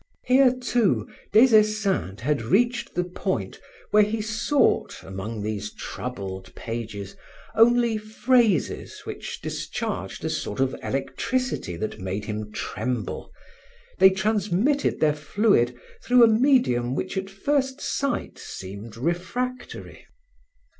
[0.25, 3.59] Here, too, Des Esseintes had reached the point
[3.91, 7.15] where he sought, among these troubled pages,
[7.53, 13.31] only phrases which discharged a sort of electricity that made him tremble;
[13.99, 20.07] they transmitted their fluid through a medium which at first sight seemed refractory.